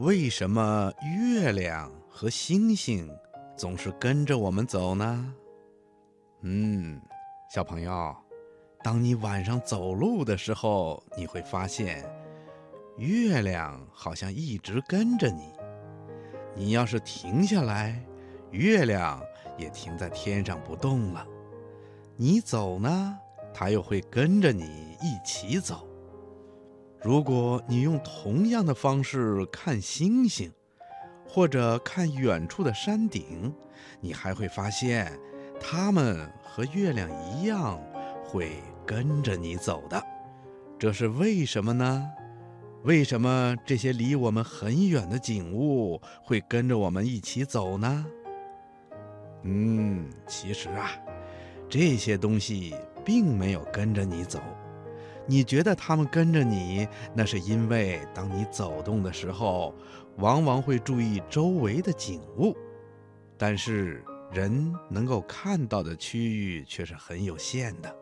[0.00, 3.06] 为什么月亮和星星
[3.54, 5.34] 总是跟着我们走呢？
[6.40, 6.98] 嗯，
[7.50, 8.16] 小朋友，
[8.82, 12.02] 当你晚上走路的时候，你会发现，
[12.96, 15.52] 月亮好像一直跟着你。
[16.54, 18.02] 你要是停下来，
[18.52, 19.22] 月亮
[19.58, 21.26] 也停在天上不动了。
[22.16, 23.18] 你走呢，
[23.52, 25.86] 它又会跟着你一起走。
[27.02, 30.52] 如果你用同样的方式看星星，
[31.26, 33.52] 或者看远处的山顶，
[34.00, 35.10] 你还会发现，
[35.58, 37.80] 它们和月亮一样
[38.22, 40.02] 会跟着你走的。
[40.78, 42.06] 这是为什么呢？
[42.82, 48.06] 为什么这些离我们很远的景物会跟着我们一起走呢？
[49.42, 50.90] 嗯，其实啊，
[51.68, 52.74] 这些东西
[53.04, 54.38] 并没有跟着你走。
[55.30, 59.72] 你觉得他们跟着你，那是因为当你走动的时候，
[60.16, 62.56] 往往会注意周围的景物。
[63.38, 67.94] 但是人能够看到的区域却是很有限的。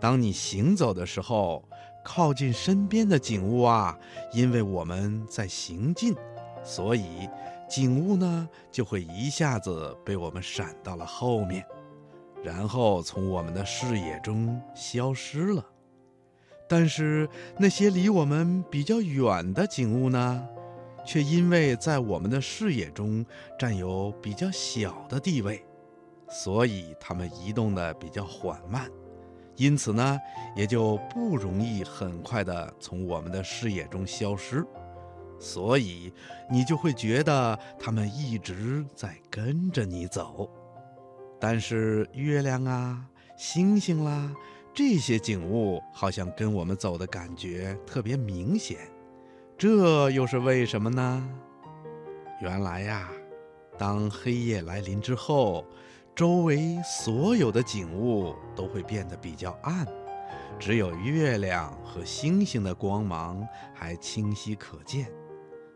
[0.00, 1.64] 当你行走的时候，
[2.04, 3.96] 靠近身边的景物啊，
[4.32, 6.16] 因为我们在行进，
[6.64, 7.28] 所以
[7.68, 11.64] 景物呢就会一下子被我们闪到了后面，
[12.42, 15.64] 然后从我们的视野中消失了。
[16.70, 20.48] 但是那些离我们比较远的景物呢，
[21.04, 23.26] 却因为在我们的视野中
[23.58, 25.64] 占有比较小的地位，
[26.28, 28.88] 所以它们移动的比较缓慢。
[29.56, 30.16] 因此呢，
[30.54, 34.64] 也就不容易很快的从我们的视野中消失，
[35.40, 36.12] 所以
[36.48, 40.48] 你就会觉得它们一直在跟着你走。
[41.40, 43.04] 但是月亮啊、
[43.36, 44.32] 星星啦
[44.72, 48.78] 这些景物，好像跟我们走的感觉特别明显，
[49.58, 51.28] 这又是为什么呢？
[52.40, 53.10] 原来呀，
[53.76, 55.64] 当黑夜来临之后。
[56.12, 59.86] 周围所有的景物都会变得比较暗，
[60.58, 65.10] 只有月亮和星星的光芒还清晰可见。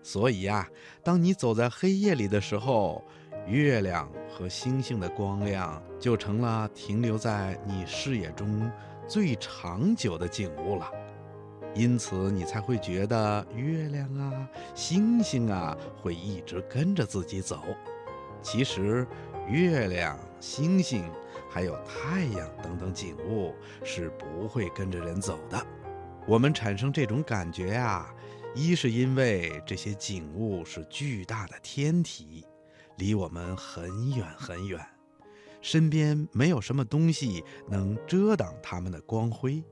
[0.03, 0.69] 所以呀，
[1.03, 3.03] 当你走在黑夜里的时候，
[3.47, 8.71] 月亮和星星的光亮就成了停留在你视野中
[9.07, 10.91] 最长久的景物了。
[11.75, 17.63] 因此，你才会觉得月亮啊、星星啊会一直跟着自己走。
[18.43, 19.07] 其实。
[19.47, 21.05] 月亮、星星，
[21.51, 23.55] 还有太阳等等景物
[23.85, 25.67] 是不会跟着人走的。
[26.27, 28.11] 我们产生这种感觉呀，
[28.55, 32.47] 一是因为这些景物是巨大的天体，
[32.97, 34.81] 离我们很远很远，
[35.61, 39.63] 身边没有什么东西能遮挡它们的光辉。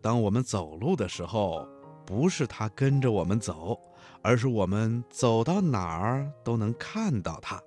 [0.00, 1.68] 当我们走路的时候，
[2.06, 3.78] 不是它跟着我们走，
[4.22, 7.62] 而是我们走到哪儿都能看到它。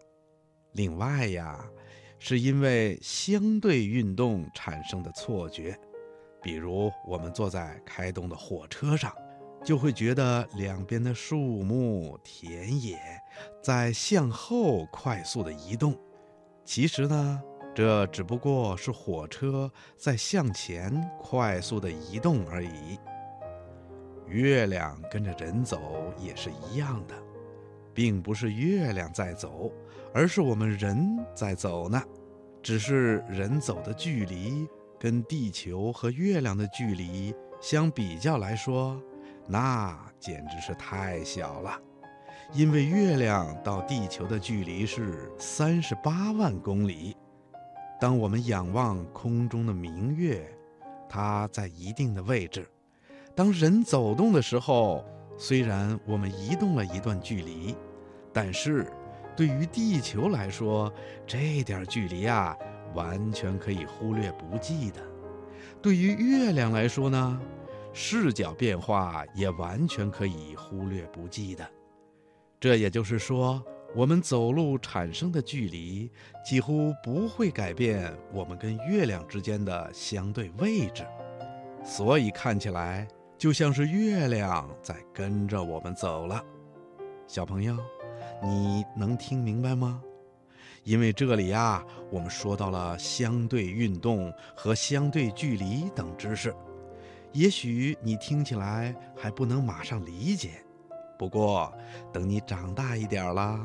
[0.74, 1.64] 另外呀，
[2.18, 5.80] 是因为相对运动产生的错觉，
[6.42, 9.14] 比如我们坐在开动的火车上，
[9.64, 13.00] 就会觉得两边的树木、田野
[13.62, 15.98] 在向后快速的移动。
[16.66, 17.42] 其实呢，
[17.74, 23.00] 这只不过是火车在向前快速的移动而已。
[24.28, 25.80] 月亮跟着人走
[26.20, 27.16] 也是一样的。
[27.96, 29.72] 并不是月亮在走，
[30.16, 30.98] 而是我们人
[31.36, 32.02] 在走呢。
[32.60, 34.68] 只是人走的距离
[35.00, 39.00] 跟地球和月亮的距离相比较来说，
[39.48, 41.80] 那简直是太小了。
[42.54, 47.16] 因为月亮到地球的距离是三十八万公里。
[48.00, 50.46] 当我们仰望空中的明月，
[51.10, 52.70] 它在一定的位置。
[53.36, 55.04] 当人走动的时候。
[55.36, 57.76] 虽然我们移动了一段距离，
[58.32, 58.86] 但是
[59.36, 60.94] 对于地球来说，
[61.26, 62.56] 这点距离啊，
[62.94, 65.02] 完全可以忽略不计的。
[65.82, 67.42] 对于月亮来说呢，
[67.94, 71.66] 视角变化也完全可以忽略不计的。
[72.60, 73.64] 这也就是说，
[73.96, 76.10] 我们走路产生的距离
[76.44, 81.06] 几乎不会改变我们跟月亮之间的相对位置，
[81.84, 83.08] 所以看起来。
[83.36, 86.42] 就像是月亮在跟着我们走了，
[87.28, 87.76] 小朋友，
[88.42, 90.02] 你能听明白吗？
[90.86, 96.56] 因为这里呀，我们说到了相对运动和相对距离等知识，
[97.34, 100.64] 也许你听起来还不能马上理解，
[101.18, 101.74] 不过
[102.12, 103.60] 等你长大一点啦，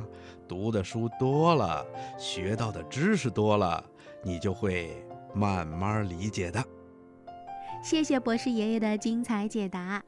[0.49, 1.87] 读的书多了，
[2.19, 3.85] 学到的知识多了，
[4.23, 5.05] 你就会
[5.35, 6.65] 慢慢理解的。
[7.83, 10.03] 谢谢博士爷爷的精彩解答。